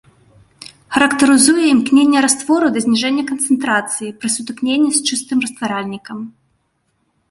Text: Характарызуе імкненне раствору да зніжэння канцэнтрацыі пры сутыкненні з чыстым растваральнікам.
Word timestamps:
Характарызуе 0.95 1.65
імкненне 1.73 2.19
раствору 2.27 2.65
да 2.77 2.85
зніжэння 2.87 3.23
канцэнтрацыі 3.35 4.13
пры 4.23 4.29
сутыкненні 4.41 4.89
з 5.01 5.09
чыстым 5.09 5.37
растваральнікам. 5.49 6.31